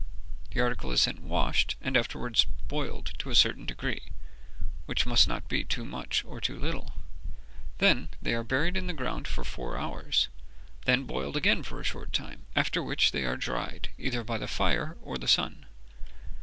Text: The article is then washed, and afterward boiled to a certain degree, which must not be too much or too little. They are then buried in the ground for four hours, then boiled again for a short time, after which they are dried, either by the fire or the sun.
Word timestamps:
The 0.49 0.61
article 0.61 0.91
is 0.91 1.05
then 1.05 1.27
washed, 1.29 1.75
and 1.79 1.95
afterward 1.95 2.43
boiled 2.67 3.11
to 3.19 3.29
a 3.29 3.35
certain 3.35 3.67
degree, 3.67 4.01
which 4.87 5.05
must 5.05 5.27
not 5.27 5.47
be 5.47 5.63
too 5.63 5.85
much 5.85 6.25
or 6.25 6.41
too 6.41 6.57
little. 6.59 6.93
They 7.77 7.91
are 7.91 8.07
then 8.23 8.43
buried 8.45 8.75
in 8.77 8.87
the 8.87 8.93
ground 8.93 9.27
for 9.27 9.43
four 9.43 9.77
hours, 9.77 10.27
then 10.85 11.03
boiled 11.03 11.37
again 11.37 11.61
for 11.61 11.79
a 11.79 11.83
short 11.83 12.13
time, 12.13 12.47
after 12.55 12.81
which 12.81 13.11
they 13.11 13.25
are 13.25 13.37
dried, 13.37 13.89
either 13.99 14.23
by 14.23 14.39
the 14.39 14.47
fire 14.47 14.97
or 15.03 15.19
the 15.19 15.27
sun. 15.27 15.67